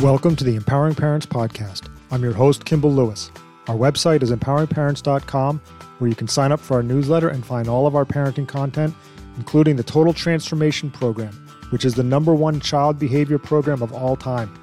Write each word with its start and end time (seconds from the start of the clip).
Welcome 0.00 0.36
to 0.36 0.44
the 0.44 0.54
Empowering 0.54 0.94
Parents 0.94 1.26
Podcast. 1.26 1.88
I'm 2.12 2.22
your 2.22 2.32
host, 2.32 2.64
Kimball 2.64 2.92
Lewis. 2.92 3.32
Our 3.66 3.74
website 3.74 4.22
is 4.22 4.30
empoweringparents.com, 4.30 5.60
where 5.98 6.08
you 6.08 6.14
can 6.14 6.28
sign 6.28 6.52
up 6.52 6.60
for 6.60 6.74
our 6.74 6.84
newsletter 6.84 7.30
and 7.30 7.44
find 7.44 7.66
all 7.68 7.84
of 7.84 7.96
our 7.96 8.04
parenting 8.04 8.46
content, 8.46 8.94
including 9.38 9.74
the 9.74 9.82
Total 9.82 10.12
Transformation 10.12 10.88
Program, 10.92 11.32
which 11.70 11.84
is 11.84 11.94
the 11.94 12.04
number 12.04 12.32
one 12.32 12.60
child 12.60 13.00
behavior 13.00 13.38
program 13.38 13.82
of 13.82 13.92
all 13.92 14.14
time. 14.14 14.54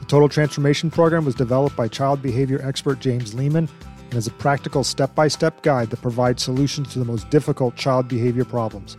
The 0.00 0.06
Total 0.06 0.28
Transformation 0.28 0.90
Program 0.90 1.24
was 1.24 1.36
developed 1.36 1.76
by 1.76 1.86
child 1.86 2.20
behavior 2.20 2.60
expert 2.60 2.98
James 2.98 3.34
Lehman 3.34 3.68
and 4.10 4.14
is 4.14 4.26
a 4.26 4.32
practical 4.32 4.82
step 4.82 5.14
by 5.14 5.28
step 5.28 5.62
guide 5.62 5.90
that 5.90 6.02
provides 6.02 6.42
solutions 6.42 6.92
to 6.92 6.98
the 6.98 7.04
most 7.04 7.30
difficult 7.30 7.76
child 7.76 8.08
behavior 8.08 8.44
problems. 8.44 8.96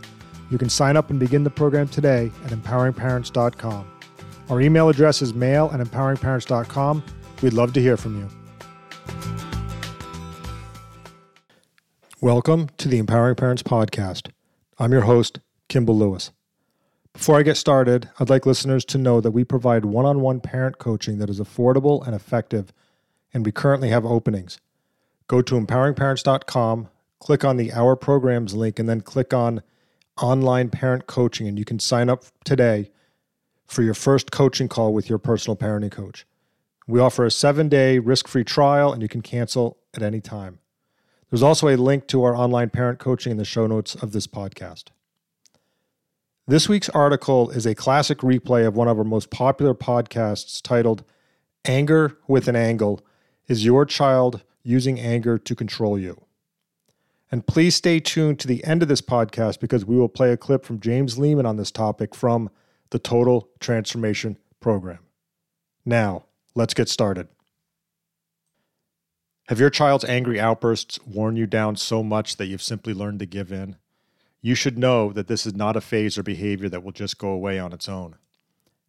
You 0.50 0.56
can 0.56 0.70
sign 0.70 0.96
up 0.96 1.10
and 1.10 1.20
begin 1.20 1.44
the 1.44 1.50
program 1.50 1.88
today 1.88 2.32
at 2.46 2.52
empoweringparents.com. 2.52 3.93
Our 4.50 4.60
email 4.60 4.90
address 4.90 5.22
is 5.22 5.32
mail 5.32 5.70
at 5.72 5.80
empoweringparents.com. 5.80 7.02
We'd 7.40 7.54
love 7.54 7.72
to 7.72 7.80
hear 7.80 7.96
from 7.96 8.18
you. 8.18 8.28
Welcome 12.20 12.68
to 12.76 12.88
the 12.88 12.98
Empowering 12.98 13.36
Parents 13.36 13.62
Podcast. 13.62 14.30
I'm 14.78 14.92
your 14.92 15.02
host, 15.02 15.40
Kimball 15.68 15.96
Lewis. 15.96 16.30
Before 17.14 17.38
I 17.38 17.42
get 17.42 17.56
started, 17.56 18.10
I'd 18.18 18.28
like 18.28 18.44
listeners 18.44 18.84
to 18.86 18.98
know 18.98 19.22
that 19.22 19.30
we 19.30 19.44
provide 19.44 19.86
one 19.86 20.04
on 20.04 20.20
one 20.20 20.40
parent 20.40 20.78
coaching 20.78 21.18
that 21.18 21.30
is 21.30 21.40
affordable 21.40 22.04
and 22.06 22.14
effective, 22.14 22.70
and 23.32 23.46
we 23.46 23.52
currently 23.52 23.88
have 23.88 24.04
openings. 24.04 24.60
Go 25.26 25.40
to 25.40 25.54
empoweringparents.com, 25.54 26.88
click 27.18 27.44
on 27.44 27.56
the 27.56 27.72
Our 27.72 27.96
Programs 27.96 28.54
link, 28.54 28.78
and 28.78 28.90
then 28.90 29.00
click 29.00 29.32
on 29.32 29.62
Online 30.20 30.68
Parent 30.68 31.06
Coaching, 31.06 31.48
and 31.48 31.58
you 31.58 31.64
can 31.64 31.78
sign 31.78 32.10
up 32.10 32.24
today 32.44 32.90
for 33.66 33.82
your 33.82 33.94
first 33.94 34.30
coaching 34.30 34.68
call 34.68 34.92
with 34.92 35.08
your 35.08 35.18
personal 35.18 35.56
parenting 35.56 35.90
coach. 35.90 36.26
We 36.86 37.00
offer 37.00 37.24
a 37.24 37.30
seven 37.30 37.68
day 37.68 37.98
risk 37.98 38.28
free 38.28 38.44
trial 38.44 38.92
and 38.92 39.00
you 39.02 39.08
can 39.08 39.22
cancel 39.22 39.78
at 39.94 40.02
any 40.02 40.20
time. 40.20 40.58
There's 41.30 41.42
also 41.42 41.68
a 41.68 41.76
link 41.76 42.06
to 42.08 42.22
our 42.24 42.36
online 42.36 42.70
parent 42.70 42.98
coaching 42.98 43.32
in 43.32 43.38
the 43.38 43.44
show 43.44 43.66
notes 43.66 43.94
of 43.94 44.12
this 44.12 44.26
podcast. 44.26 44.84
This 46.46 46.68
week's 46.68 46.90
article 46.90 47.48
is 47.50 47.64
a 47.64 47.74
classic 47.74 48.18
replay 48.18 48.66
of 48.66 48.76
one 48.76 48.86
of 48.86 48.98
our 48.98 49.04
most 49.04 49.30
popular 49.30 49.74
podcasts 49.74 50.60
titled 50.60 51.02
Anger 51.64 52.18
with 52.28 52.48
an 52.48 52.54
Angle 52.54 53.00
Is 53.48 53.64
Your 53.64 53.86
Child 53.86 54.42
Using 54.62 55.00
Anger 55.00 55.38
to 55.38 55.54
Control 55.54 55.98
You? 55.98 56.20
And 57.32 57.46
please 57.46 57.74
stay 57.74 57.98
tuned 57.98 58.38
to 58.40 58.46
the 58.46 58.62
end 58.62 58.82
of 58.82 58.88
this 58.88 59.00
podcast 59.00 59.58
because 59.58 59.86
we 59.86 59.96
will 59.96 60.10
play 60.10 60.32
a 60.32 60.36
clip 60.36 60.64
from 60.64 60.80
James 60.80 61.18
Lehman 61.18 61.46
on 61.46 61.56
this 61.56 61.70
topic 61.70 62.14
from 62.14 62.50
the 62.90 62.98
Total 62.98 63.48
Transformation 63.60 64.36
Program. 64.60 65.00
Now, 65.84 66.24
let's 66.54 66.74
get 66.74 66.88
started. 66.88 67.28
Have 69.48 69.60
your 69.60 69.70
child's 69.70 70.04
angry 70.04 70.40
outbursts 70.40 70.98
worn 71.04 71.36
you 71.36 71.46
down 71.46 71.76
so 71.76 72.02
much 72.02 72.36
that 72.36 72.46
you've 72.46 72.62
simply 72.62 72.94
learned 72.94 73.18
to 73.18 73.26
give 73.26 73.52
in? 73.52 73.76
You 74.40 74.54
should 74.54 74.78
know 74.78 75.12
that 75.12 75.26
this 75.26 75.44
is 75.46 75.54
not 75.54 75.76
a 75.76 75.82
phase 75.82 76.16
or 76.16 76.22
behavior 76.22 76.68
that 76.70 76.82
will 76.82 76.92
just 76.92 77.18
go 77.18 77.28
away 77.28 77.58
on 77.58 77.72
its 77.72 77.88
own. 77.88 78.16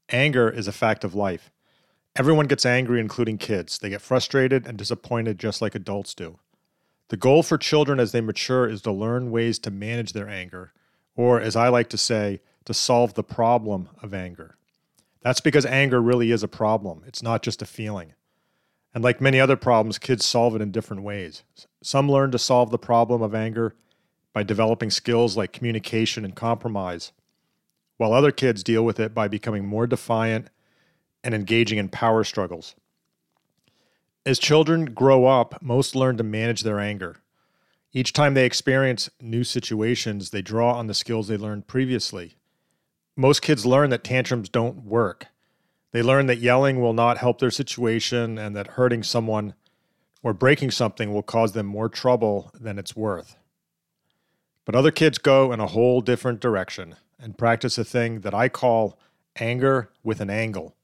Anger 0.10 0.50
is 0.50 0.68
a 0.68 0.72
fact 0.72 1.04
of 1.04 1.16
life. 1.16 1.52
Everyone 2.16 2.48
gets 2.48 2.66
angry, 2.66 3.02
including 3.02 3.38
kids. 3.38 3.78
They 3.78 3.90
get 3.90 4.02
frustrated 4.02 4.66
and 4.66 4.78
disappointed 4.78 5.38
just 5.38 5.62
like 5.62 5.76
adults 5.76 6.14
do. 6.14 6.40
The 7.10 7.18
goal 7.18 7.44
for 7.44 7.58
children 7.58 8.00
as 8.00 8.14
they 8.14 8.22
mature 8.22 8.68
is 8.68 8.82
to 8.84 8.92
learn 8.92 9.32
ways 9.32 9.60
to 9.60 9.72
manage 9.72 10.14
their 10.14 10.30
anger, 10.30 10.72
or 11.16 11.42
as 11.42 11.56
I 11.56 11.68
like 11.68 11.90
to 11.90 11.98
say, 11.98 12.42
to 12.66 12.74
solve 12.74 13.14
the 13.14 13.24
problem 13.24 13.90
of 14.02 14.14
anger. 14.14 14.58
That's 15.22 15.42
because 15.42 15.66
anger 15.66 16.02
really 16.02 16.32
is 16.32 16.44
a 16.44 16.48
problem, 16.48 17.04
it's 17.08 17.24
not 17.24 17.42
just 17.42 17.62
a 17.62 17.66
feeling. 17.66 18.14
And 18.94 19.04
like 19.04 19.20
many 19.20 19.40
other 19.40 19.58
problems, 19.58 19.98
kids 19.98 20.26
solve 20.26 20.56
it 20.56 20.62
in 20.62 20.72
different 20.72 21.04
ways. 21.04 21.44
Some 21.84 22.10
learn 22.10 22.32
to 22.32 22.40
solve 22.40 22.72
the 22.72 22.78
problem 22.78 23.22
of 23.22 23.36
anger 23.36 23.76
by 24.34 24.44
developing 24.44 24.90
skills 24.90 25.36
like 25.36 25.52
communication 25.52 26.24
and 26.24 26.36
compromise, 26.36 27.12
while 27.98 28.14
other 28.14 28.32
kids 28.32 28.64
deal 28.64 28.86
with 28.86 29.00
it 29.00 29.14
by 29.14 29.28
becoming 29.28 29.66
more 29.66 29.88
defiant 29.88 30.50
and 31.24 31.34
engaging 31.34 31.78
in 31.78 31.90
power 31.90 32.24
struggles. 32.24 32.76
As 34.26 34.40
children 34.40 34.86
grow 34.86 35.26
up, 35.26 35.62
most 35.62 35.96
learn 35.96 36.18
to 36.18 36.24
manage 36.24 36.62
their 36.62 36.80
anger. 36.80 37.18
Each 37.94 38.14
time 38.14 38.34
they 38.34 38.46
experience 38.46 39.10
new 39.20 39.44
situations, 39.44 40.30
they 40.30 40.42
draw 40.42 40.74
on 40.74 40.88
the 40.88 40.94
skills 40.94 41.28
they 41.28 41.38
learned 41.38 41.68
previously 41.68 42.36
most 43.16 43.42
kids 43.42 43.66
learn 43.66 43.90
that 43.92 44.04
tantrums 44.04 44.50
don't 44.50 44.84
work. 44.84 45.28
They 45.92 46.04
learn 46.04 46.26
that 46.28 46.40
yelling 46.40 46.82
will 46.82 46.94
not 46.94 47.18
help 47.18 47.40
their 47.40 47.52
situation 47.52 48.38
and 48.38 48.56
that 48.56 48.68
hurting 48.68 49.04
someone 49.04 49.54
or 50.22 50.34
breaking 50.34 50.72
something 50.72 51.14
will 51.14 51.24
cause 51.24 51.54
them 51.54 51.66
more 51.66 51.88
trouble 51.88 52.52
than 52.60 52.78
it's 52.78 52.96
worth. 52.96 53.38
But 54.66 54.76
other 54.76 54.92
kids 54.92 55.18
go 55.18 55.52
in 55.52 55.60
a 55.60 55.68
whole 55.68 56.02
different 56.02 56.42
direction 56.42 56.96
and 57.20 57.38
practice 57.38 57.78
a 57.78 57.86
thing 57.86 58.22
that 58.22 58.34
I 58.34 58.50
call 58.50 59.00
anger 59.38 59.92
with 60.04 60.20
an 60.20 60.30
angle. 60.30 60.76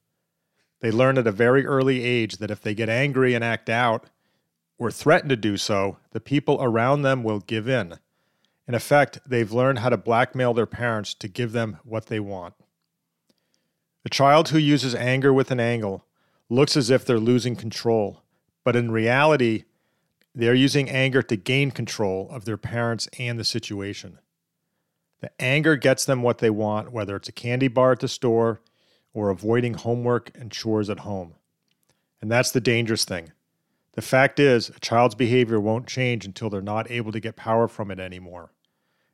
They 0.80 0.92
learn 0.92 1.18
at 1.18 1.28
a 1.28 1.31
very 1.31 1.66
early 1.66 2.03
age 2.03 2.38
that 2.38 2.52
if 2.52 2.62
they 2.62 2.74
get 2.74 2.90
angry 2.90 3.34
and 3.34 3.44
act 3.44 3.69
out, 3.69 4.09
or 4.78 4.90
threaten 4.90 5.30
to 5.30 5.36
do 5.36 5.58
so, 5.58 5.98
the 6.12 6.19
people 6.19 6.58
around 6.59 7.03
them 7.03 7.24
will 7.24 7.40
give 7.40 7.69
in 7.69 8.00
in 8.68 8.76
effect, 8.76 9.20
they've 9.26 9.52
learned 9.52 9.80
how 9.80 9.90
to 9.90 9.98
blackmail 9.98 10.54
their 10.54 10.66
parents 10.66 11.14
to 11.16 11.28
give 11.28 11.52
them 11.52 11.78
what 11.84 12.08
they 12.08 12.20
want. 12.20 12.54
A 14.06 14.10
child 14.10 14.50
who 14.50 14.58
uses 14.58 14.96
anger 14.96 15.34
with 15.34 15.52
an 15.52 15.60
angle 15.60 16.06
looks 16.50 16.76
as 16.76 16.90
if 16.90 17.06
they're 17.06 17.20
losing 17.20 17.56
control, 17.56 18.22
but 18.64 18.76
in 18.76 18.92
reality, 18.92 19.64
they're 20.34 20.54
using 20.54 20.90
anger 20.90 21.22
to 21.22 21.36
gain 21.36 21.72
control 21.72 22.28
of 22.32 22.46
their 22.46 22.58
parents 22.58 23.08
and 23.20 23.40
the 23.40 23.44
situation. 23.44 24.20
The 25.20 25.32
anger 25.40 25.76
gets 25.76 26.06
them 26.06 26.24
what 26.24 26.40
they 26.40 26.50
want, 26.50 26.92
whether 26.92 27.16
it's 27.16 27.30
a 27.30 27.34
candy 27.34 27.68
bar 27.68 27.92
at 27.92 28.00
the 28.00 28.08
store 28.08 28.62
or 29.14 29.30
avoiding 29.30 29.76
homework 29.76 30.32
and 30.34 30.52
chores 30.52 30.90
at 30.90 31.00
home. 31.00 31.36
And 32.22 32.32
that's 32.32 32.52
the 32.52 32.62
dangerous 32.62 33.06
thing. 33.06 33.32
The 33.94 34.02
fact 34.02 34.40
is, 34.40 34.69
a 34.69 34.79
child's 34.79 35.16
behavior 35.16 35.59
won't 35.59 35.88
change 35.88 36.25
until 36.25 36.50
they're 36.50 36.62
not 36.62 36.90
able 36.90 37.12
to 37.12 37.19
get 37.19 37.35
power 37.35 37.68
from 37.68 37.91
it 37.91 38.00
anymore. 38.00 38.53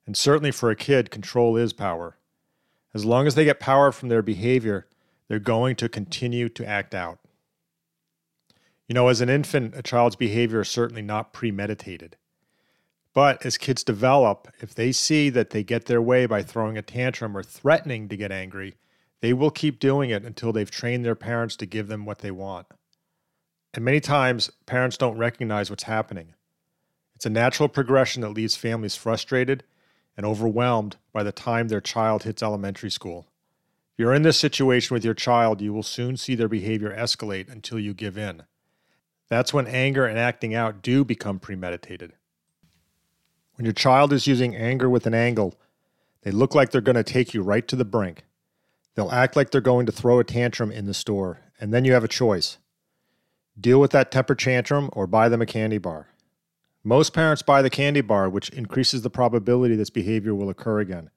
And 0.05 0.15
certainly 0.15 0.51
for 0.51 0.69
a 0.69 0.75
kid, 0.75 1.11
control 1.11 1.57
is 1.57 1.73
power. 1.73 2.17
As 2.93 3.03
long 3.03 3.27
as 3.27 3.35
they 3.35 3.45
get 3.45 3.59
power 3.59 3.91
from 3.91 4.09
their 4.09 4.21
behavior, 4.21 4.87
they're 5.27 5.39
going 5.39 5.75
to 5.77 5.89
continue 5.89 6.47
to 6.49 6.65
act 6.65 6.95
out. 6.95 7.19
You 8.87 8.93
know, 8.93 9.09
as 9.09 9.19
an 9.19 9.29
infant, 9.29 9.75
a 9.75 9.81
child's 9.81 10.15
behavior 10.15 10.61
is 10.61 10.69
certainly 10.69 11.01
not 11.01 11.33
premeditated. 11.33 12.15
But 13.13 13.45
as 13.45 13.57
kids 13.57 13.83
develop, 13.83 14.47
if 14.61 14.75
they 14.75 14.91
see 14.91 15.29
that 15.31 15.49
they 15.49 15.63
get 15.63 15.87
their 15.87 16.01
way 16.01 16.25
by 16.27 16.43
throwing 16.43 16.77
a 16.77 16.81
tantrum 16.81 17.35
or 17.35 17.43
threatening 17.43 18.07
to 18.09 18.15
get 18.15 18.31
angry, 18.31 18.75
they 19.21 19.33
will 19.33 19.49
keep 19.49 19.79
doing 19.79 20.11
it 20.11 20.23
until 20.23 20.53
they've 20.53 20.69
trained 20.69 21.03
their 21.03 21.15
parents 21.15 21.55
to 21.57 21.65
give 21.65 21.87
them 21.87 22.05
what 22.05 22.19
they 22.19 22.31
want. 22.31 22.67
And 23.77 23.85
many 23.85 23.99
times, 23.99 24.49
parents 24.65 24.97
don't 24.97 25.19
recognize 25.19 25.69
what's 25.69 25.83
happening. 25.83 26.33
It's 27.15 27.27
a 27.27 27.29
natural 27.29 27.69
progression 27.69 28.23
that 28.23 28.29
leaves 28.29 28.55
families 28.55 28.95
frustrated 28.95 29.63
and 30.17 30.25
overwhelmed 30.25 30.97
by 31.13 31.21
the 31.21 31.31
time 31.31 31.67
their 31.67 31.79
child 31.79 32.23
hits 32.23 32.41
elementary 32.41 32.89
school. 32.89 33.27
If 33.91 33.99
you're 33.99 34.15
in 34.15 34.23
this 34.23 34.39
situation 34.39 34.95
with 34.95 35.05
your 35.05 35.13
child, 35.13 35.61
you 35.61 35.73
will 35.73 35.83
soon 35.83 36.17
see 36.17 36.33
their 36.33 36.47
behavior 36.47 36.89
escalate 36.89 37.51
until 37.51 37.77
you 37.77 37.93
give 37.93 38.17
in. 38.17 38.41
That's 39.29 39.53
when 39.53 39.67
anger 39.67 40.07
and 40.07 40.17
acting 40.17 40.55
out 40.55 40.81
do 40.81 41.05
become 41.05 41.37
premeditated. 41.37 42.13
When 43.57 43.65
your 43.65 43.75
child 43.75 44.11
is 44.11 44.25
using 44.25 44.55
anger 44.55 44.89
with 44.89 45.05
an 45.05 45.13
angle, 45.13 45.53
they 46.23 46.31
look 46.31 46.55
like 46.55 46.71
they're 46.71 46.81
going 46.81 46.95
to 46.95 47.03
take 47.03 47.35
you 47.35 47.43
right 47.43 47.67
to 47.67 47.75
the 47.75 47.85
brink. 47.85 48.25
They'll 48.95 49.11
act 49.11 49.35
like 49.35 49.51
they're 49.51 49.61
going 49.61 49.85
to 49.85 49.91
throw 49.91 50.17
a 50.17 50.23
tantrum 50.23 50.71
in 50.71 50.87
the 50.87 50.95
store, 50.95 51.41
and 51.61 51.71
then 51.71 51.85
you 51.85 51.93
have 51.93 52.03
a 52.03 52.07
choice 52.07 52.57
deal 53.59 53.79
with 53.79 53.91
that 53.91 54.11
temper 54.11 54.35
tantrum 54.35 54.89
or 54.93 55.07
buy 55.07 55.29
them 55.29 55.41
a 55.41 55.45
candy 55.45 55.77
bar. 55.77 56.07
Most 56.83 57.13
parents 57.13 57.41
buy 57.41 57.61
the 57.61 57.69
candy 57.69 58.01
bar, 58.01 58.29
which 58.29 58.49
increases 58.49 59.01
the 59.01 59.09
probability 59.09 59.75
this 59.75 59.89
behavior 59.89 60.33
will 60.33 60.49
occur 60.49 60.79
again. 60.79 61.09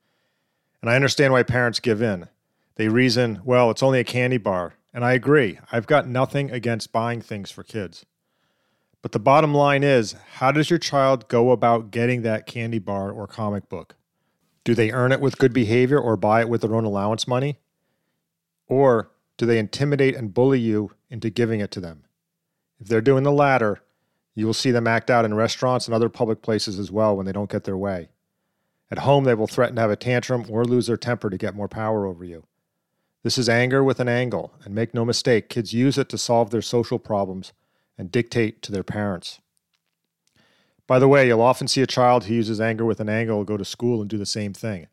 And 0.81 0.91
I 0.91 0.97
understand 0.97 1.33
why 1.33 1.43
parents 1.43 1.81
give 1.81 2.03
in. 2.03 2.29
They 2.77 2.89
reason, 2.89 3.41
well, 3.45 3.71
it's 3.71 3.83
only 3.83 4.01
a 4.01 4.05
candy 4.05 4.39
bar. 4.39 4.75
And 4.93 5.05
I 5.05 5.13
agree. 5.13 5.59
I've 5.71 5.87
got 5.87 6.09
nothing 6.09 6.51
against 6.51 6.93
buying 6.93 7.21
things 7.21 7.51
for 7.51 7.63
kids. 7.63 8.05
But 9.03 9.13
the 9.13 9.19
bottom 9.19 9.55
line 9.55 9.83
is 9.83 10.15
how 10.35 10.53
does 10.53 10.71
your 10.71 10.79
child 10.79 11.29
go 11.29 11.53
about 11.53 11.91
getting 11.91 12.23
that 12.23 12.47
candy 12.47 12.79
bar 12.79 13.11
or 13.11 13.27
comic 13.27 13.69
book? 13.69 13.97
Do 14.65 14.75
they 14.75 14.91
earn 14.91 15.13
it 15.13 15.21
with 15.21 15.39
good 15.39 15.53
behavior 15.53 15.99
or 15.99 16.17
buy 16.17 16.41
it 16.41 16.49
with 16.49 16.63
their 16.63 16.75
own 16.75 16.85
allowance 16.85 17.27
money? 17.27 17.59
Or 18.67 19.11
do 19.37 19.47
they 19.47 19.59
intimidate 19.59 20.17
and 20.17 20.35
bully 20.35 20.61
you 20.61 20.93
into 21.09 21.31
giving 21.31 21.61
it 21.61 21.71
to 21.73 21.81
them? 21.81 22.05
If 22.81 22.89
they're 22.89 23.01
doing 23.01 23.25
the 23.25 23.33
latter, 23.33 23.83
you 24.35 24.47
will 24.47 24.55
see 24.55 24.71
them 24.71 24.87
act 24.87 25.11
out 25.11 25.25
in 25.25 25.35
restaurants 25.35 25.87
and 25.87 25.95
other 25.95 26.09
public 26.09 26.43
places 26.43 26.79
as 26.79 26.91
well 26.91 27.17
when 27.17 27.27
they 27.27 27.33
don't 27.33 27.51
get 27.51 27.65
their 27.65 27.77
way. 27.77 28.09
At 28.91 29.01
home, 29.01 29.25
they 29.25 29.35
will 29.35 29.47
threaten 29.47 29.77
to 29.77 29.83
have 29.83 29.91
a 29.91 29.97
tantrum 29.97 30.47
or 30.49 30.65
lose 30.65 30.87
their 30.87 30.97
temper 30.97 31.31
to 31.31 31.39
get 31.39 31.55
more 31.55 31.69
power 31.69 32.07
over 32.07 32.25
you. 32.25 32.45
This 33.23 33.37
is 33.37 33.49
anger 33.49 33.85
with 33.85 34.01
an 34.01 34.09
angle, 34.09 34.55
and 34.65 34.75
make 34.75 34.95
no 34.95 35.05
mistake, 35.05 35.51
kids 35.51 35.75
use 35.75 35.99
it 35.99 36.09
to 36.09 36.19
solve 36.19 36.51
their 36.51 36.63
social 36.63 36.99
problems 36.99 37.53
and 37.99 38.11
dictate 38.11 38.63
to 38.63 38.73
their 38.73 38.83
parents. 38.83 39.41
By 40.87 40.99
the 40.99 41.07
way, 41.07 41.27
you'll 41.27 41.43
often 41.43 41.69
see 41.69 41.83
a 41.83 41.87
child 41.87 42.25
who 42.25 42.35
uses 42.35 42.61
anger 42.61 42.85
with 42.85 42.99
an 42.99 43.11
angle 43.11 43.45
go 43.45 43.59
to 43.59 43.65
school 43.65 44.01
and 44.01 44.09
do 44.09 44.17
the 44.17 44.27
same 44.27 44.55
thing. 44.55 44.89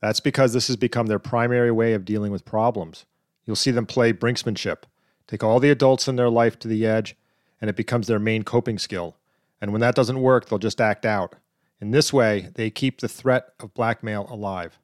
That's 0.00 0.20
because 0.20 0.52
this 0.52 0.68
has 0.68 0.76
become 0.76 1.08
their 1.08 1.18
primary 1.18 1.72
way 1.72 1.94
of 1.94 2.04
dealing 2.04 2.30
with 2.30 2.44
problems. 2.44 3.04
You'll 3.44 3.56
see 3.56 3.72
them 3.72 3.86
play 3.86 4.12
brinksmanship, 4.12 4.84
take 5.26 5.42
all 5.42 5.60
the 5.60 5.70
adults 5.70 6.06
in 6.06 6.16
their 6.16 6.30
life 6.30 6.58
to 6.60 6.68
the 6.68 6.86
edge, 6.86 7.16
and 7.64 7.70
it 7.70 7.76
becomes 7.76 8.08
their 8.08 8.18
main 8.18 8.42
coping 8.42 8.78
skill. 8.78 9.16
And 9.58 9.72
when 9.72 9.80
that 9.80 9.94
doesn't 9.94 10.20
work, 10.20 10.50
they'll 10.50 10.58
just 10.58 10.82
act 10.82 11.06
out. 11.06 11.34
In 11.80 11.92
this 11.92 12.12
way, 12.12 12.50
they 12.56 12.68
keep 12.68 13.00
the 13.00 13.08
threat 13.08 13.54
of 13.58 13.72
blackmail 13.72 14.26
alive. 14.28 14.78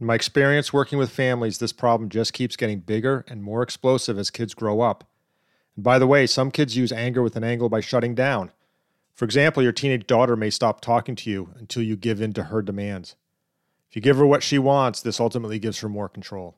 In 0.00 0.06
my 0.06 0.14
experience 0.14 0.72
working 0.72 0.96
with 0.96 1.10
families, 1.10 1.58
this 1.58 1.74
problem 1.74 2.08
just 2.08 2.32
keeps 2.32 2.56
getting 2.56 2.80
bigger 2.80 3.26
and 3.28 3.42
more 3.42 3.60
explosive 3.60 4.18
as 4.18 4.30
kids 4.30 4.54
grow 4.54 4.80
up. 4.80 5.04
And 5.76 5.84
by 5.84 5.98
the 5.98 6.06
way, 6.06 6.26
some 6.26 6.50
kids 6.50 6.78
use 6.78 6.92
anger 6.92 7.22
with 7.22 7.36
an 7.36 7.44
angle 7.44 7.68
by 7.68 7.80
shutting 7.80 8.14
down. 8.14 8.52
For 9.12 9.26
example, 9.26 9.62
your 9.62 9.72
teenage 9.72 10.06
daughter 10.06 10.34
may 10.34 10.48
stop 10.48 10.80
talking 10.80 11.14
to 11.14 11.28
you 11.28 11.50
until 11.58 11.82
you 11.82 11.94
give 11.94 12.22
in 12.22 12.32
to 12.32 12.44
her 12.44 12.62
demands. 12.62 13.16
If 13.90 13.96
you 13.96 14.00
give 14.00 14.16
her 14.16 14.26
what 14.26 14.42
she 14.42 14.58
wants, 14.58 15.02
this 15.02 15.20
ultimately 15.20 15.58
gives 15.58 15.80
her 15.80 15.90
more 15.90 16.08
control. 16.08 16.56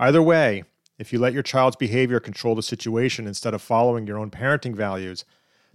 Either 0.00 0.22
way, 0.22 0.64
if 0.98 1.12
you 1.12 1.18
let 1.18 1.32
your 1.32 1.42
child's 1.42 1.76
behavior 1.76 2.20
control 2.20 2.54
the 2.54 2.62
situation 2.62 3.26
instead 3.26 3.54
of 3.54 3.62
following 3.62 4.06
your 4.06 4.18
own 4.18 4.30
parenting 4.30 4.74
values, 4.74 5.24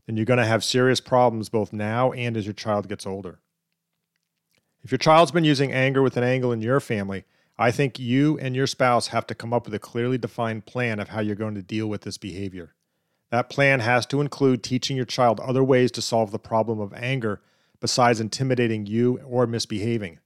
then 0.06 0.18
you're 0.18 0.26
going 0.26 0.38
to 0.40 0.46
have 0.46 0.64
serious 0.64 1.00
problems 1.00 1.50
both 1.50 1.72
now 1.72 2.12
and 2.12 2.36
as 2.36 2.46
your 2.46 2.54
child 2.54 2.90
gets 2.90 3.06
older. 3.06 3.40
If 4.84 4.92
your 4.92 5.00
child's 5.00 5.32
been 5.32 5.46
using 5.46 5.72
anger 5.72 6.02
with 6.02 6.18
an 6.18 6.24
angle 6.24 6.52
in 6.52 6.62
your 6.62 6.82
family, 6.82 7.24
I 7.58 7.72
think 7.72 8.00
you 8.00 8.38
and 8.40 8.56
your 8.56 8.68
spouse 8.68 9.08
have 9.08 9.26
to 9.28 9.36
come 9.36 9.54
up 9.54 9.66
with 9.66 9.74
a 9.74 9.80
clearly 9.80 10.18
defined 10.18 10.66
plan 10.66 11.00
of 11.00 11.10
how 11.10 11.22
you're 11.22 11.36
going 11.36 11.56
to 11.56 11.62
deal 11.62 11.88
with 11.88 12.02
this 12.02 12.18
behavior. 12.18 12.74
That 13.32 13.50
plan 13.50 13.80
has 13.80 14.06
to 14.08 14.20
include 14.20 14.62
teaching 14.62 14.98
your 14.98 15.06
child 15.06 15.40
other 15.40 15.64
ways 15.64 15.92
to 15.92 16.02
solve 16.02 16.32
the 16.32 16.40
problem 16.40 16.80
of 16.80 16.94
anger 16.94 17.42
besides 17.80 18.20
intimidating 18.20 18.86
you 18.86 19.20
or 19.26 19.48
misbehaving. 19.48 20.20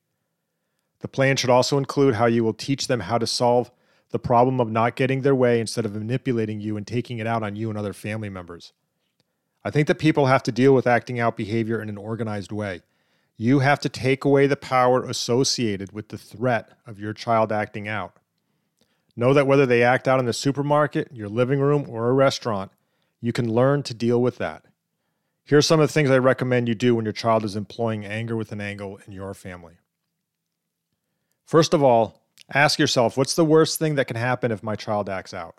The 0.99 1.07
plan 1.07 1.37
should 1.37 1.49
also 1.49 1.77
include 1.77 2.15
how 2.15 2.25
you 2.25 2.43
will 2.43 2.53
teach 2.53 2.87
them 2.87 3.01
how 3.01 3.17
to 3.17 3.27
solve 3.27 3.71
the 4.09 4.19
problem 4.19 4.59
of 4.59 4.69
not 4.69 4.95
getting 4.95 5.21
their 5.21 5.35
way 5.35 5.59
instead 5.59 5.85
of 5.85 5.93
manipulating 5.93 6.59
you 6.61 6.77
and 6.77 6.87
taking 6.87 7.19
it 7.19 7.27
out 7.27 7.43
on 7.43 7.55
you 7.55 7.69
and 7.69 7.77
other 7.77 7.93
family 7.93 8.29
members. 8.29 8.73
I 9.63 9.69
think 9.69 9.87
that 9.87 9.99
people 9.99 10.27
have 10.27 10.43
to 10.43 10.51
deal 10.51 10.73
with 10.73 10.87
acting 10.87 11.19
out 11.19 11.35
behavior 11.35 11.81
in 11.81 11.89
an 11.89 11.97
organized 11.97 12.51
way. 12.51 12.81
You 13.35 13.59
have 13.59 13.79
to 13.81 13.89
take 13.89 14.23
away 14.23 14.47
the 14.47 14.55
power 14.55 15.03
associated 15.03 15.91
with 15.91 16.09
the 16.09 16.17
threat 16.17 16.77
of 16.85 16.99
your 16.99 17.13
child 17.13 17.51
acting 17.51 17.87
out. 17.87 18.15
Know 19.15 19.33
that 19.33 19.47
whether 19.47 19.65
they 19.65 19.83
act 19.83 20.07
out 20.07 20.19
in 20.19 20.25
the 20.25 20.33
supermarket, 20.33 21.09
your 21.11 21.27
living 21.27 21.59
room, 21.59 21.85
or 21.89 22.07
a 22.07 22.13
restaurant, 22.13 22.71
you 23.19 23.33
can 23.33 23.51
learn 23.51 23.83
to 23.83 23.93
deal 23.93 24.21
with 24.21 24.37
that. 24.37 24.63
Here 25.43 25.57
are 25.57 25.61
some 25.61 25.79
of 25.79 25.87
the 25.87 25.93
things 25.93 26.11
I 26.11 26.17
recommend 26.17 26.67
you 26.67 26.75
do 26.75 26.95
when 26.95 27.05
your 27.05 27.13
child 27.13 27.43
is 27.43 27.55
employing 27.55 28.05
anger 28.05 28.35
with 28.35 28.51
an 28.51 28.61
angle 28.61 28.99
in 29.05 29.13
your 29.13 29.33
family. 29.33 29.77
First 31.45 31.73
of 31.73 31.81
all, 31.81 32.21
ask 32.53 32.79
yourself 32.79 33.17
what's 33.17 33.35
the 33.35 33.45
worst 33.45 33.79
thing 33.79 33.95
that 33.95 34.07
can 34.07 34.17
happen 34.17 34.51
if 34.51 34.63
my 34.63 34.75
child 34.75 35.09
acts 35.09 35.33
out? 35.33 35.55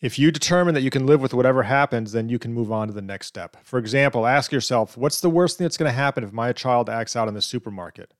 If 0.00 0.18
you 0.18 0.30
determine 0.30 0.74
that 0.74 0.82
you 0.82 0.90
can 0.90 1.06
live 1.06 1.22
with 1.22 1.32
whatever 1.32 1.62
happens, 1.62 2.12
then 2.12 2.28
you 2.28 2.38
can 2.38 2.52
move 2.52 2.70
on 2.70 2.88
to 2.88 2.92
the 2.94 3.00
next 3.00 3.26
step. 3.26 3.56
For 3.64 3.78
example, 3.78 4.26
ask 4.26 4.52
yourself, 4.52 4.98
what's 4.98 5.22
the 5.22 5.30
worst 5.30 5.56
thing 5.56 5.64
that's 5.64 5.78
going 5.78 5.90
to 5.90 5.96
happen 5.96 6.22
if 6.22 6.32
my 6.32 6.52
child 6.52 6.90
acts 6.90 7.16
out 7.16 7.26
in 7.26 7.32
the 7.32 7.40
supermarket? 7.40 8.12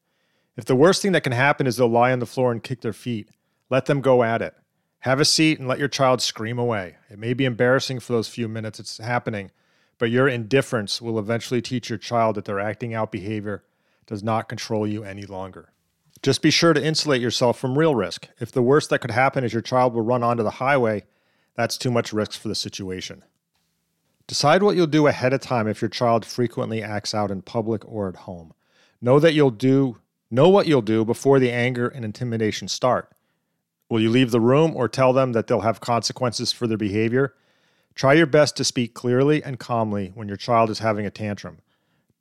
If 0.56 0.64
the 0.64 0.76
worst 0.76 1.02
thing 1.02 1.12
that 1.12 1.24
can 1.24 1.32
happen 1.32 1.66
is 1.66 1.76
they'll 1.76 1.88
lie 1.88 2.12
on 2.12 2.20
the 2.20 2.26
floor 2.26 2.52
and 2.52 2.62
kick 2.62 2.80
their 2.80 2.94
feet, 2.94 3.28
let 3.68 3.84
them 3.84 4.00
go 4.00 4.22
at 4.22 4.40
it. 4.40 4.54
Have 5.00 5.20
a 5.20 5.26
seat 5.26 5.58
and 5.58 5.68
let 5.68 5.78
your 5.78 5.88
child 5.88 6.22
scream 6.22 6.58
away. 6.58 6.96
It 7.10 7.18
may 7.18 7.34
be 7.34 7.44
embarrassing 7.44 8.00
for 8.00 8.14
those 8.14 8.28
few 8.28 8.48
minutes 8.48 8.80
it's 8.80 8.96
happening, 8.96 9.50
but 9.98 10.10
your 10.10 10.26
indifference 10.26 11.02
will 11.02 11.18
eventually 11.18 11.60
teach 11.60 11.90
your 11.90 11.98
child 11.98 12.36
that 12.36 12.46
their 12.46 12.60
acting 12.60 12.94
out 12.94 13.12
behavior 13.12 13.62
does 14.06 14.22
not 14.22 14.48
control 14.48 14.86
you 14.86 15.04
any 15.04 15.26
longer. 15.26 15.73
Just 16.24 16.40
be 16.40 16.50
sure 16.50 16.72
to 16.72 16.82
insulate 16.82 17.20
yourself 17.20 17.58
from 17.58 17.76
real 17.76 17.94
risk. 17.94 18.28
If 18.40 18.50
the 18.50 18.62
worst 18.62 18.88
that 18.88 19.00
could 19.00 19.10
happen 19.10 19.44
is 19.44 19.52
your 19.52 19.60
child 19.60 19.92
will 19.92 20.00
run 20.00 20.22
onto 20.22 20.42
the 20.42 20.52
highway, 20.52 21.04
that's 21.54 21.76
too 21.76 21.90
much 21.90 22.14
risk 22.14 22.40
for 22.40 22.48
the 22.48 22.54
situation. 22.54 23.22
Decide 24.26 24.62
what 24.62 24.74
you'll 24.74 24.86
do 24.86 25.06
ahead 25.06 25.34
of 25.34 25.42
time 25.42 25.68
if 25.68 25.82
your 25.82 25.90
child 25.90 26.24
frequently 26.24 26.82
acts 26.82 27.14
out 27.14 27.30
in 27.30 27.42
public 27.42 27.86
or 27.86 28.08
at 28.08 28.16
home. 28.16 28.54
Know 29.02 29.20
that 29.20 29.34
you'll 29.34 29.50
do 29.50 29.98
know 30.30 30.48
what 30.48 30.66
you'll 30.66 30.80
do 30.80 31.04
before 31.04 31.38
the 31.38 31.52
anger 31.52 31.88
and 31.88 32.06
intimidation 32.06 32.68
start. 32.68 33.12
Will 33.90 34.00
you 34.00 34.08
leave 34.08 34.30
the 34.30 34.40
room 34.40 34.74
or 34.74 34.88
tell 34.88 35.12
them 35.12 35.32
that 35.32 35.46
they'll 35.46 35.60
have 35.60 35.82
consequences 35.82 36.52
for 36.52 36.66
their 36.66 36.78
behavior? 36.78 37.34
Try 37.94 38.14
your 38.14 38.24
best 38.24 38.56
to 38.56 38.64
speak 38.64 38.94
clearly 38.94 39.42
and 39.42 39.60
calmly 39.60 40.10
when 40.14 40.28
your 40.28 40.38
child 40.38 40.70
is 40.70 40.78
having 40.78 41.04
a 41.04 41.10
tantrum. 41.10 41.58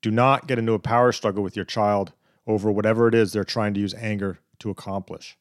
Do 0.01 0.11
not 0.11 0.45
get 0.45 0.59
into 0.59 0.73
a 0.73 0.79
power 0.79 1.13
struggle 1.13 1.41
with 1.41 1.55
your 1.55 1.63
child 1.63 2.11
over 2.45 2.71
whatever 2.71 3.07
it 3.07 3.15
is 3.15 3.31
they're 3.31 3.43
trying 3.43 3.73
to 3.73 3.79
use 3.79 3.93
anger 3.95 4.39
to 4.59 4.69
accomplish. 4.69 5.37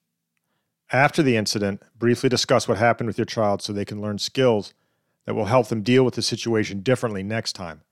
After 0.93 1.23
the 1.23 1.37
incident, 1.37 1.83
briefly 1.99 2.29
discuss 2.29 2.69
what 2.69 2.79
happened 2.79 3.07
with 3.07 3.19
your 3.19 3.25
child 3.25 3.63
so 3.63 3.73
they 3.73 3.85
can 3.85 4.03
learn 4.03 4.19
skills 4.19 4.75
that 5.25 5.35
will 5.35 5.47
help 5.47 5.69
them 5.69 5.83
deal 5.83 6.05
with 6.05 6.15
the 6.15 6.23
situation 6.23 6.81
differently 6.81 7.23
next 7.23 7.55
time. 7.55 7.83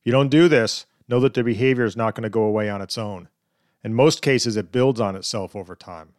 If 0.00 0.06
you 0.06 0.12
don't 0.12 0.28
do 0.28 0.48
this, 0.48 0.86
know 1.08 1.20
that 1.20 1.34
their 1.34 1.44
behavior 1.44 1.84
is 1.84 1.96
not 1.96 2.14
going 2.14 2.24
to 2.24 2.30
go 2.30 2.42
away 2.42 2.68
on 2.68 2.82
its 2.82 2.98
own. 2.98 3.28
In 3.84 3.94
most 3.94 4.22
cases, 4.22 4.56
it 4.56 4.72
builds 4.72 5.00
on 5.00 5.16
itself 5.16 5.54
over 5.54 5.76
time. 5.76 6.14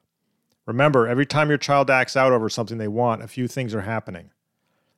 Remember, 0.65 1.07
every 1.07 1.25
time 1.25 1.49
your 1.49 1.57
child 1.57 1.89
acts 1.89 2.15
out 2.15 2.31
over 2.31 2.49
something 2.49 2.77
they 2.77 2.87
want, 2.87 3.21
a 3.21 3.27
few 3.27 3.47
things 3.47 3.75
are 3.75 3.81
happening. 3.81 4.31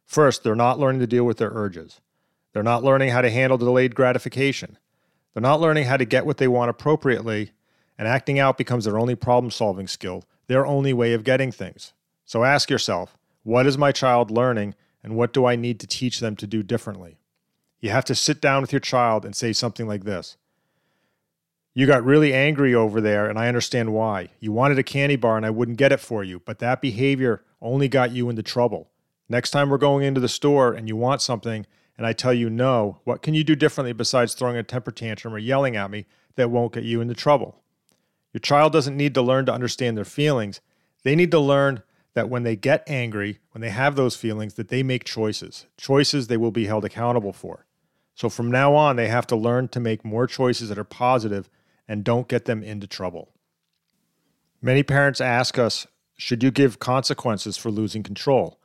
First, 0.06 0.44
they're 0.44 0.56
not 0.56 0.80
learning 0.80 1.02
to 1.02 1.08
deal 1.08 1.24
with 1.24 1.38
their 1.38 1.52
urges. 1.52 2.02
They're 2.54 2.62
not 2.62 2.84
learning 2.84 3.10
how 3.10 3.22
to 3.22 3.31
handle 3.31 3.58
delayed 3.58 3.96
gratification. 3.96 4.78
They're 5.36 5.42
not 5.42 5.62
learning 5.62 5.84
how 5.84 5.98
to 5.98 6.06
get 6.06 6.26
what 6.26 6.38
they 6.38 6.48
want 6.48 6.72
appropriately, 6.72 7.52
and 8.00 8.08
acting 8.08 8.40
out 8.40 8.58
becomes 8.58 8.86
their 8.86 8.98
only 8.98 9.16
problem 9.16 9.52
solving 9.52 9.88
skill 9.88 10.24
their 10.48 10.66
only 10.66 10.94
way 10.94 11.14
of 11.14 11.24
getting 11.24 11.52
things. 11.52 11.94
So 12.24 12.44
ask 12.44 12.70
yourself 12.70 13.18
what 13.44 13.68
is 13.68 13.78
my 13.78 13.92
child 13.92 14.32
learning 14.32 14.76
and 15.04 15.16
what 15.16 15.34
do 15.34 15.46
I 15.46 15.56
need 15.56 15.80
to 15.80 15.88
teach 15.88 16.20
them 16.20 16.36
to 16.38 16.48
do 16.48 16.64
differently? 16.64 17.20
You 17.80 17.90
have 17.90 18.06
to 18.06 18.16
sit 18.16 18.42
down 18.42 18.62
with 18.62 18.74
your 18.74 18.80
child 18.80 19.26
and 19.26 19.36
say 19.36 19.54
something 19.54 19.88
like 19.88 20.04
this 20.04 20.38
You 21.74 21.86
got 21.86 22.04
really 22.04 22.34
angry 22.34 22.74
over 22.74 23.02
there, 23.02 23.28
and 23.28 23.38
I 23.38 23.48
understand 23.48 23.94
why. 23.94 24.30
You 24.40 24.52
wanted 24.52 24.80
a 24.80 24.84
candy 24.84 25.16
bar, 25.16 25.38
and 25.38 25.46
I 25.46 25.52
wouldn't 25.52 25.78
get 25.78 25.92
it 25.92 26.00
for 26.00 26.24
you, 26.24 26.40
but 26.40 26.60
that 26.60 26.81
behavior 26.81 27.44
only 27.62 27.88
got 27.88 28.12
you 28.12 28.30
into 28.30 28.44
trouble. 28.44 28.90
Next 29.28 29.52
time 29.52 29.69
we're 29.69 29.78
going 29.78 30.04
into 30.04 30.21
the 30.21 30.30
store 30.30 30.74
and 30.74 30.88
you 30.88 30.95
want 30.95 31.21
something, 31.21 31.66
and 31.97 32.06
I 32.06 32.14
tell 32.14 32.33
you 32.33 32.49
no, 32.49 32.99
what 33.04 33.21
can 33.21 33.33
you 33.33 33.44
do 33.44 33.56
differently 33.56 33.94
besides 33.94 34.33
throwing 34.33 34.57
a 34.57 34.64
temper 34.64 34.92
tantrum 34.92 35.33
or 35.33 35.37
yelling 35.37 35.75
at 35.75 35.92
me 35.92 36.06
that 36.35 36.52
won't 36.52 36.73
get 36.73 36.83
you 36.83 37.02
into 37.02 37.14
trouble? 37.14 37.61
Your 38.33 38.42
child 38.42 38.73
doesn't 38.73 38.97
need 38.97 39.14
to 39.14 39.21
learn 39.21 39.45
to 39.45 39.54
understand 39.54 39.97
their 39.97 40.06
feelings. 40.06 40.59
They 41.04 41.16
need 41.16 41.31
to 41.31 41.40
learn 41.40 41.83
that 42.16 42.30
when 42.30 42.44
they 42.44 42.56
get 42.56 42.83
angry, 42.87 43.40
when 43.52 43.61
they 43.61 43.69
have 43.69 43.95
those 43.95 44.16
feelings, 44.16 44.56
that 44.56 44.69
they 44.69 44.83
make 44.83 45.04
choices, 45.04 45.68
choices 45.78 46.28
they 46.28 46.37
will 46.37 46.52
be 46.52 46.66
held 46.66 46.83
accountable 46.83 47.33
for. 47.33 47.66
So 48.14 48.30
from 48.30 48.49
now 48.49 48.75
on, 48.75 48.95
they 48.95 49.07
have 49.07 49.28
to 49.28 49.35
learn 49.35 49.68
to 49.69 49.80
make 49.80 50.06
more 50.06 50.25
choices 50.25 50.69
that 50.69 50.78
are 50.78 50.85
positive 50.85 51.49
and 51.87 52.04
don't 52.04 52.28
get 52.28 52.45
them 52.45 52.64
into 52.64 52.87
trouble. 52.87 53.30
Many 54.61 54.83
parents 54.83 55.21
ask 55.21 55.59
us, 55.59 55.85
should 56.18 56.42
you 56.42 56.49
give 56.49 56.80
consequences 56.80 57.57
for 57.57 57.69
losing 57.69 58.04
control? 58.04 58.59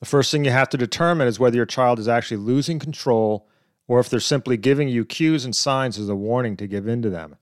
The 0.00 0.06
first 0.06 0.30
thing 0.30 0.44
you 0.44 0.50
have 0.50 0.68
to 0.70 0.76
determine 0.76 1.26
is 1.26 1.40
whether 1.40 1.56
your 1.56 1.66
child 1.66 1.98
is 1.98 2.08
actually 2.08 2.36
losing 2.38 2.78
control 2.78 3.46
or 3.86 3.98
if 3.98 4.08
they're 4.08 4.20
simply 4.20 4.56
giving 4.56 4.88
you 4.88 5.04
cues 5.04 5.44
and 5.44 5.56
signs 5.56 5.98
as 5.98 6.08
a 6.08 6.14
warning 6.14 6.56
to 6.58 6.66
give 6.66 6.86
in 6.86 7.02
to 7.02 7.10
them. 7.10 7.36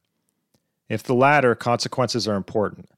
If 0.88 1.02
the 1.02 1.14
latter, 1.14 1.54
consequences 1.54 2.26
are 2.28 2.36
important. 2.36 2.88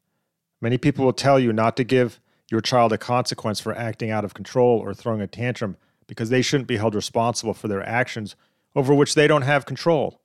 Many 0.60 0.78
people 0.78 1.04
will 1.04 1.12
tell 1.12 1.40
you 1.40 1.52
not 1.52 1.76
to 1.78 1.84
give 1.84 2.20
your 2.50 2.60
child 2.60 2.92
a 2.92 2.98
consequence 2.98 3.60
for 3.60 3.74
acting 3.74 4.10
out 4.10 4.24
of 4.24 4.34
control 4.34 4.78
or 4.78 4.94
throwing 4.94 5.20
a 5.20 5.26
tantrum 5.26 5.76
because 6.06 6.30
they 6.30 6.42
shouldn't 6.42 6.68
be 6.68 6.76
held 6.76 6.94
responsible 6.94 7.54
for 7.54 7.68
their 7.68 7.86
actions 7.86 8.36
over 8.76 8.94
which 8.94 9.14
they 9.14 9.26
don't 9.26 9.42
have 9.42 9.66
control. 9.66 10.20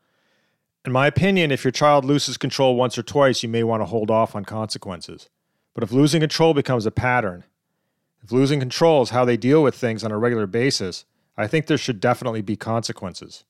In 0.85 0.91
my 0.91 1.07
opinion, 1.07 1.51
if 1.51 1.63
your 1.63 1.71
child 1.71 2.03
loses 2.03 2.37
control 2.37 2.75
once 2.75 2.97
or 2.97 3.03
twice, 3.03 3.41
you 3.41 3.49
may 3.49 3.63
want 3.63 3.81
to 3.81 3.85
hold 3.85 4.11
off 4.11 4.35
on 4.35 4.43
consequences. 4.43 5.29
But 5.73 5.83
if 5.83 5.91
losing 5.91 6.19
control 6.19 6.53
becomes 6.53 6.85
a 6.85 6.91
pattern, 6.91 7.45
if 8.23 8.31
losing 8.31 8.59
control 8.59 9.01
is 9.01 9.09
how 9.09 9.25
they 9.25 9.37
deal 9.37 9.61
with 9.61 9.75
things 9.75 10.03
on 10.03 10.11
a 10.11 10.17
regular 10.17 10.47
basis, 10.47 11.05
I 11.35 11.47
think 11.47 11.67
there 11.67 11.77
should 11.77 11.99
definitely 11.99 12.41
be 12.41 12.55
consequences. 12.55 13.43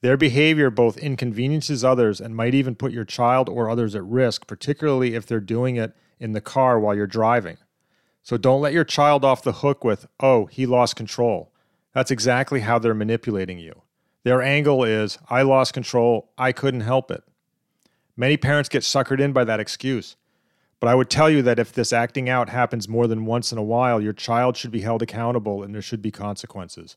Their 0.00 0.16
behavior 0.16 0.70
both 0.70 0.98
inconveniences 0.98 1.84
others 1.84 2.20
and 2.20 2.36
might 2.36 2.54
even 2.54 2.74
put 2.76 2.92
your 2.92 3.04
child 3.04 3.48
or 3.48 3.68
others 3.68 3.94
at 3.94 4.04
risk, 4.04 4.46
particularly 4.46 5.14
if 5.14 5.26
they're 5.26 5.40
doing 5.40 5.76
it 5.76 5.96
in 6.20 6.32
the 6.32 6.40
car 6.40 6.78
while 6.78 6.94
you're 6.94 7.06
driving. 7.06 7.56
So 8.22 8.36
don't 8.36 8.60
let 8.60 8.72
your 8.72 8.84
child 8.84 9.24
off 9.24 9.42
the 9.42 9.52
hook 9.52 9.82
with, 9.82 10.06
oh, 10.20 10.46
he 10.46 10.66
lost 10.66 10.96
control. 10.96 11.52
That's 11.94 12.10
exactly 12.10 12.60
how 12.60 12.78
they're 12.78 12.94
manipulating 12.94 13.58
you. 13.58 13.82
Their 14.22 14.42
angle 14.42 14.84
is, 14.84 15.18
I 15.30 15.42
lost 15.42 15.72
control, 15.72 16.30
I 16.36 16.52
couldn't 16.52 16.82
help 16.82 17.10
it. 17.10 17.24
Many 18.16 18.36
parents 18.36 18.68
get 18.68 18.82
suckered 18.82 19.20
in 19.20 19.32
by 19.32 19.44
that 19.44 19.60
excuse. 19.60 20.16
But 20.80 20.88
I 20.88 20.94
would 20.94 21.10
tell 21.10 21.28
you 21.28 21.42
that 21.42 21.58
if 21.58 21.72
this 21.72 21.92
acting 21.92 22.28
out 22.28 22.48
happens 22.48 22.88
more 22.88 23.06
than 23.06 23.26
once 23.26 23.50
in 23.50 23.58
a 23.58 23.62
while, 23.62 24.00
your 24.00 24.12
child 24.12 24.56
should 24.56 24.70
be 24.70 24.82
held 24.82 25.02
accountable 25.02 25.62
and 25.62 25.74
there 25.74 25.82
should 25.82 26.02
be 26.02 26.12
consequences. 26.12 26.96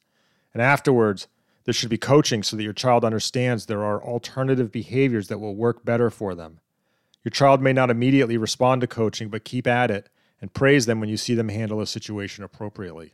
And 0.53 0.61
afterwards, 0.61 1.27
there 1.63 1.73
should 1.73 1.89
be 1.89 1.97
coaching 1.97 2.43
so 2.43 2.55
that 2.55 2.63
your 2.63 2.73
child 2.73 3.03
understands 3.03 3.65
there 3.65 3.83
are 3.83 4.03
alternative 4.03 4.71
behaviors 4.71 5.27
that 5.29 5.39
will 5.39 5.55
work 5.55 5.83
better 5.83 6.09
for 6.09 6.35
them. 6.35 6.59
Your 7.23 7.31
child 7.31 7.61
may 7.61 7.73
not 7.73 7.89
immediately 7.89 8.37
respond 8.37 8.81
to 8.81 8.87
coaching, 8.87 9.29
but 9.29 9.45
keep 9.45 9.67
at 9.67 9.91
it 9.91 10.09
and 10.39 10.53
praise 10.53 10.85
them 10.85 10.99
when 10.99 11.09
you 11.09 11.17
see 11.17 11.35
them 11.35 11.49
handle 11.49 11.81
a 11.81 11.87
situation 11.87 12.43
appropriately. 12.43 13.13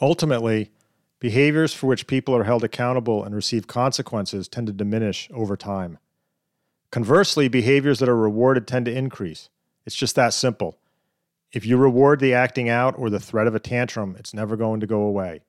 Ultimately, 0.00 0.70
behaviors 1.18 1.72
for 1.72 1.86
which 1.86 2.06
people 2.06 2.36
are 2.36 2.44
held 2.44 2.62
accountable 2.62 3.24
and 3.24 3.34
receive 3.34 3.66
consequences 3.66 4.46
tend 4.46 4.66
to 4.66 4.72
diminish 4.74 5.28
over 5.32 5.56
time. 5.56 5.98
Conversely, 6.90 7.48
behaviors 7.48 7.98
that 7.98 8.08
are 8.08 8.16
rewarded 8.16 8.66
tend 8.66 8.86
to 8.86 8.96
increase. 8.96 9.48
It's 9.84 9.96
just 9.96 10.16
that 10.16 10.32
simple. 10.32 10.78
If 11.52 11.64
you 11.64 11.76
reward 11.76 12.20
the 12.20 12.34
acting 12.34 12.68
out 12.68 12.98
or 12.98 13.10
the 13.10 13.20
threat 13.20 13.46
of 13.46 13.54
a 13.54 13.60
tantrum, 13.60 14.16
it's 14.18 14.34
never 14.34 14.56
going 14.56 14.80
to 14.80 14.86
go 14.86 15.00
away. 15.00 15.42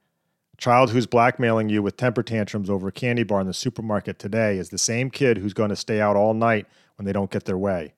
A 0.53 0.57
child 0.57 0.91
who's 0.91 1.05
blackmailing 1.05 1.69
you 1.69 1.83
with 1.83 1.97
temper 1.97 2.23
tantrums 2.23 2.69
over 2.69 2.87
a 2.87 2.91
candy 2.91 3.23
bar 3.23 3.41
in 3.41 3.47
the 3.47 3.53
supermarket 3.53 4.17
today 4.17 4.57
is 4.57 4.69
the 4.69 4.77
same 4.77 5.09
kid 5.09 5.37
who's 5.37 5.53
going 5.53 5.69
to 5.69 5.75
stay 5.75 6.01
out 6.01 6.15
all 6.15 6.33
night 6.33 6.65
when 6.95 7.05
they 7.05 7.13
don't 7.13 7.31
get 7.31 7.45
their 7.45 7.57
way. 7.57 7.93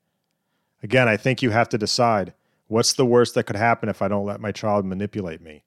Again, 0.83 1.07
I 1.07 1.17
think 1.17 1.41
you 1.41 1.51
have 1.51 1.69
to 1.69 1.77
decide 1.77 2.33
what's 2.67 2.93
the 2.93 3.05
worst 3.05 3.35
that 3.35 3.43
could 3.43 3.55
happen 3.55 3.89
if 3.89 4.01
I 4.01 4.07
don't 4.07 4.25
let 4.25 4.41
my 4.41 4.51
child 4.51 4.85
manipulate 4.85 5.41
me? 5.41 5.63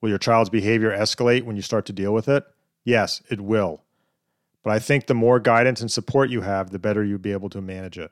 Will 0.00 0.08
your 0.10 0.18
child's 0.18 0.50
behavior 0.50 0.90
escalate 0.90 1.42
when 1.42 1.56
you 1.56 1.62
start 1.62 1.86
to 1.86 1.92
deal 1.92 2.14
with 2.14 2.28
it? 2.28 2.44
Yes, 2.84 3.22
it 3.28 3.40
will. 3.40 3.82
But 4.68 4.74
I 4.74 4.80
think 4.80 5.06
the 5.06 5.14
more 5.14 5.40
guidance 5.40 5.80
and 5.80 5.90
support 5.90 6.28
you 6.28 6.42
have, 6.42 6.68
the 6.68 6.78
better 6.78 7.02
you'll 7.02 7.18
be 7.18 7.32
able 7.32 7.48
to 7.48 7.62
manage 7.62 7.96
it. 7.96 8.10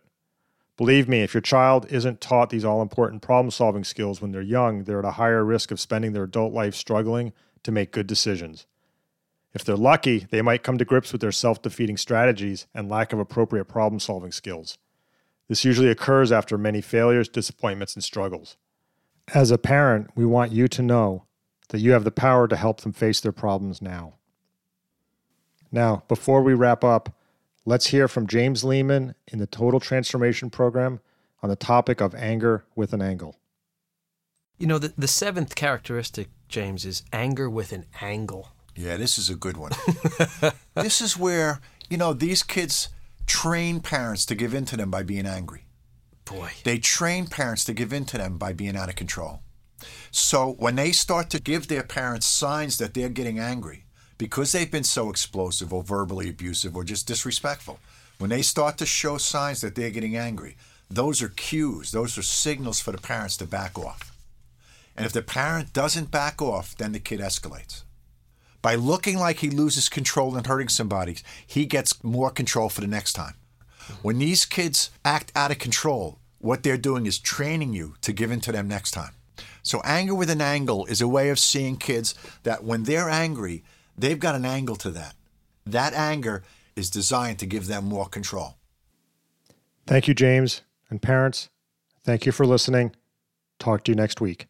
Believe 0.79 1.07
me, 1.07 1.21
if 1.21 1.35
your 1.35 1.43
child 1.43 1.87
isn't 1.93 2.23
taught 2.23 2.49
these 2.49 2.65
all 2.65 2.81
important 2.81 3.21
problem 3.21 3.51
solving 3.51 3.85
skills 3.85 4.23
when 4.23 4.33
they're 4.33 4.41
young, 4.41 4.85
they're 4.85 5.01
at 5.01 5.05
a 5.05 5.11
higher 5.21 5.45
risk 5.45 5.71
of 5.71 5.79
spending 5.79 6.15
their 6.15 6.23
adult 6.23 6.55
life 6.55 6.75
struggling 6.75 7.35
to 7.63 7.71
make 7.71 7.93
good 7.93 8.07
decisions. 8.07 8.65
If 9.53 9.65
they're 9.65 9.77
lucky, 9.77 10.29
they 10.31 10.41
might 10.41 10.63
come 10.63 10.79
to 10.79 10.87
grips 10.87 11.13
with 11.13 11.21
their 11.21 11.31
self 11.31 11.61
defeating 11.61 11.99
strategies 11.99 12.67
and 12.73 12.89
lack 12.89 13.13
of 13.13 13.19
appropriate 13.19 13.67
problem 13.67 14.01
solving 14.01 14.33
skills. 14.33 14.79
This 15.49 15.63
usually 15.63 15.91
occurs 15.91 16.33
after 16.33 16.57
many 16.57 16.81
failures, 16.81 17.29
disappointments, 17.29 17.95
and 17.95 18.03
struggles. 18.03 18.57
As 19.35 19.51
a 19.51 19.59
parent, 19.59 20.09
we 20.17 20.25
want 20.25 20.53
you 20.53 20.69
to 20.69 20.81
know 20.81 21.27
that 21.69 21.81
you 21.81 21.93
have 21.93 22.05
the 22.05 22.11
power 22.11 22.49
to 22.49 22.57
help 22.57 22.81
them 22.81 22.95
face 22.95 23.21
their 23.21 23.31
problems 23.31 23.83
now. 23.83 24.15
Now, 25.77 26.05
before 26.09 26.41
we 26.41 26.55
wrap 26.55 26.83
up, 26.83 27.15
let's 27.67 27.89
hear 27.89 28.09
from 28.09 28.27
James 28.27 28.65
Lehman 28.65 29.15
in 29.27 29.39
the 29.39 29.47
Total 29.47 29.79
Transformation 29.79 30.49
Program 30.49 31.01
on 31.43 31.51
the 31.51 31.55
topic 31.55 32.01
of 32.01 32.15
anger 32.15 32.65
with 32.75 32.95
an 32.95 33.03
angle. 33.03 33.37
You 34.57 34.69
know, 34.69 34.79
the, 34.79 34.95
the 34.97 35.07
seventh 35.07 35.55
characteristic, 35.55 36.31
James, 36.49 36.87
is 36.87 37.03
anger 37.13 37.51
with 37.51 37.73
an 37.73 37.85
angle. 38.01 38.53
Yeah, 38.75 38.97
this 38.97 39.19
is 39.19 39.29
a 39.29 39.35
good 39.35 39.59
one. 39.59 39.73
this 40.75 41.03
is 41.03 41.15
where, 41.15 41.61
you 41.91 41.99
know, 41.99 42.15
these 42.15 42.43
kids 42.43 42.89
train 43.27 43.81
parents 43.81 44.25
to 44.25 44.35
give 44.35 44.55
in 44.55 44.65
to 44.65 44.79
them 44.79 44.91
by 44.91 45.03
being 45.03 45.27
angry. 45.27 45.67
Boy. 46.25 46.53
They 46.65 46.79
train 46.79 47.27
parents 47.27 47.65
to 47.65 47.75
give 47.75 47.93
in 47.93 48.07
to 48.07 48.17
them 48.17 48.39
by 48.39 48.55
being 48.55 48.79
out 48.79 48.89
of 48.89 48.97
control. 48.97 49.41
So 50.11 50.55
when 50.59 50.77
they 50.77 50.93
start 50.93 51.29
to 51.31 51.39
give 51.39 51.69
their 51.69 51.83
parents 51.83 52.27
signs 52.27 52.79
that 52.79 52.95
they're 52.95 53.11
getting 53.11 53.39
angry 53.39 53.86
because 54.19 54.53
they've 54.53 54.71
been 54.71 54.85
so 54.85 55.11
explosive 55.11 55.73
or 55.73 55.83
verbally 55.83 56.29
abusive 56.29 56.77
or 56.77 56.85
just 56.85 57.07
disrespectful, 57.07 57.79
when 58.19 58.31
they 58.31 58.43
start 58.43 58.79
to 58.79 58.87
show 58.87 59.19
signs 59.19 59.61
that 59.61 59.75
they're 59.75 59.91
getting 59.91 60.17
angry, 60.17 60.57
those 60.89 61.23
are 61.23 61.29
cues, 61.29 61.91
those 61.91 62.17
are 62.17 62.23
signals 62.23 62.81
for 62.81 62.93
the 62.93 62.99
parents 62.99 63.37
to 63.39 63.47
back 63.47 63.79
off. 63.79 64.17
And 64.97 65.05
if 65.05 65.13
the 65.13 65.23
parent 65.23 65.73
doesn't 65.73 66.11
back 66.11 66.41
off, 66.41 66.75
then 66.77 66.93
the 66.93 67.01
kid 67.01 67.21
escalates. 67.21 67.83
By 68.63 68.75
looking 68.75 69.19
like 69.19 69.39
he 69.39 69.51
loses 69.51 69.89
control 69.89 70.37
and 70.37 70.47
hurting 70.47 70.71
somebody, 70.71 71.19
he 71.47 71.67
gets 71.67 72.03
more 72.03 72.31
control 72.31 72.69
for 72.69 72.81
the 72.81 72.87
next 72.87 73.13
time. 73.13 73.35
When 74.03 74.19
these 74.19 74.45
kids 74.45 74.91
act 75.05 75.31
out 75.37 75.51
of 75.51 75.59
control, 75.59 76.19
what 76.39 76.63
they're 76.63 76.77
doing 76.77 77.07
is 77.07 77.19
training 77.19 77.75
you 77.75 77.95
to 78.01 78.13
give 78.13 78.31
in 78.31 78.41
to 78.41 78.53
them 78.53 78.67
next 78.67 78.93
time. 78.93 79.13
So, 79.63 79.81
anger 79.85 80.15
with 80.15 80.31
an 80.31 80.41
angle 80.41 80.87
is 80.87 81.01
a 81.01 81.09
way 81.09 81.29
of 81.29 81.39
seeing 81.39 81.77
kids 81.77 82.15
that 82.45 82.65
when 82.65 82.85
they're 82.85 83.11
angry, 83.11 83.65
they've 83.97 84.19
got 84.19 84.35
an 84.35 84.45
angle 84.45 84.77
to 84.77 84.91
that. 84.91 85.15
That 85.65 85.93
anger 85.95 86.43
is 86.75 86.91
designed 86.91 87.39
to 87.41 87.47
give 87.47 87.67
them 87.67 87.87
more 87.87 88.07
control. 88.07 88.57
Thank 89.87 90.09
you, 90.09 90.15
James. 90.15 90.63
And 90.91 91.01
parents, 91.01 91.49
thank 92.05 92.27
you 92.27 92.33
for 92.33 92.47
listening. 92.47 92.95
Talk 93.59 93.85
to 93.85 93.93
you 93.93 93.97
next 93.97 94.21
week. 94.21 94.47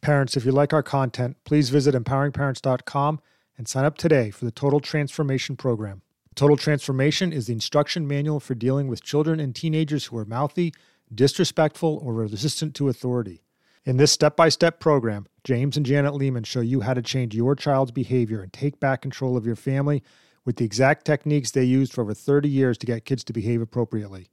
Parents, 0.00 0.36
if 0.36 0.44
you 0.44 0.52
like 0.52 0.72
our 0.72 0.82
content, 0.82 1.36
please 1.44 1.70
visit 1.70 1.94
empoweringparents.com 1.94 3.20
and 3.58 3.66
sign 3.66 3.84
up 3.84 3.98
today 3.98 4.30
for 4.30 4.44
the 4.44 4.50
Total 4.50 4.80
Transformation 4.80 5.56
Program. 5.56 6.02
Total 6.34 6.56
Transformation 6.56 7.32
is 7.32 7.46
the 7.46 7.54
instruction 7.54 8.06
manual 8.06 8.38
for 8.38 8.54
dealing 8.54 8.88
with 8.88 9.02
children 9.02 9.40
and 9.40 9.54
teenagers 9.54 10.06
who 10.06 10.18
are 10.18 10.26
mouthy, 10.26 10.72
disrespectful, 11.12 11.98
or 12.02 12.12
resistant 12.12 12.74
to 12.74 12.88
authority. 12.88 13.42
In 13.86 13.98
this 13.98 14.10
step 14.10 14.34
by 14.34 14.48
step 14.48 14.80
program, 14.80 15.28
James 15.44 15.76
and 15.76 15.86
Janet 15.86 16.12
Lehman 16.12 16.42
show 16.42 16.60
you 16.60 16.80
how 16.80 16.92
to 16.92 17.00
change 17.00 17.36
your 17.36 17.54
child's 17.54 17.92
behavior 17.92 18.42
and 18.42 18.52
take 18.52 18.80
back 18.80 19.00
control 19.00 19.36
of 19.36 19.46
your 19.46 19.54
family 19.54 20.02
with 20.44 20.56
the 20.56 20.64
exact 20.64 21.04
techniques 21.04 21.52
they 21.52 21.62
used 21.62 21.92
for 21.92 22.00
over 22.00 22.12
30 22.12 22.48
years 22.48 22.76
to 22.78 22.86
get 22.86 23.04
kids 23.04 23.22
to 23.22 23.32
behave 23.32 23.62
appropriately. 23.62 24.28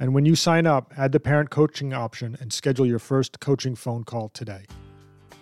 And 0.00 0.14
when 0.14 0.24
you 0.24 0.34
sign 0.34 0.66
up, 0.66 0.94
add 0.96 1.12
the 1.12 1.20
parent 1.20 1.50
coaching 1.50 1.92
option 1.92 2.34
and 2.40 2.50
schedule 2.50 2.86
your 2.86 2.98
first 2.98 3.40
coaching 3.40 3.74
phone 3.74 4.04
call 4.04 4.30
today. 4.30 4.64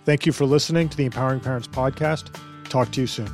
Thank 0.05 0.27
you 0.27 0.33
for 0.33 0.45
listening 0.45 0.89
to 0.89 0.97
the 0.97 1.05
Empowering 1.05 1.39
Parents 1.39 1.69
Podcast. 1.69 2.37
Talk 2.69 2.91
to 2.91 3.01
you 3.01 3.07
soon. 3.07 3.31